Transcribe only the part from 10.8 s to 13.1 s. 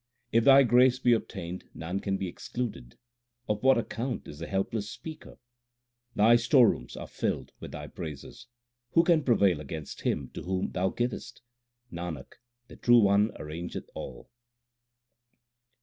givest? Nanak, the True